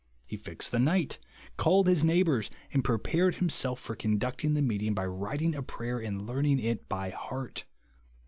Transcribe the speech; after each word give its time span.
He 0.27 0.35
fixed 0.35 0.71
the 0.71 0.79
night; 0.79 1.19
called 1.57 1.85
his 1.85 2.03
neighbours; 2.03 2.49
and 2.73 2.83
prepared 2.83 3.35
himself 3.35 3.79
for 3.79 3.95
con 3.95 4.17
ducting 4.17 4.55
the 4.55 4.61
meeting, 4.63 4.95
by 4.95 5.05
writing 5.05 5.53
a 5.53 5.61
prayer 5.61 5.99
and 5.99 6.25
learning 6.25 6.57
it 6.57 6.89
by 6.89 7.11
heart. 7.11 7.65